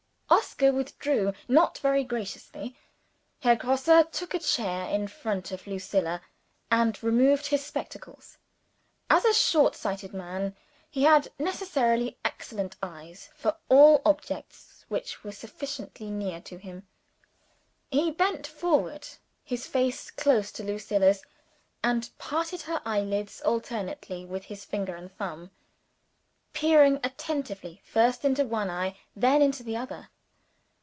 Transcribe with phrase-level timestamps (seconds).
[0.33, 2.77] Oscar withdrew not very graciously.
[3.41, 6.21] Herr Grosse took a chair in front of Lucilla,
[6.71, 8.37] and removed his spectacles.
[9.09, 10.55] As a short sighted man,
[10.89, 16.87] he had necessarily excellent eyes for all objects which were sufficiently near to him.
[17.91, 21.23] He bent forward, with his face close to Lucilla's,
[21.83, 25.51] and parted her eyelids alternately with his finger and thumb;
[26.53, 30.07] peering attentively, first into one eye, then into the other.